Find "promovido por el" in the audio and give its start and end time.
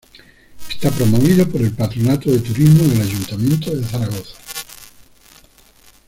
0.89-1.73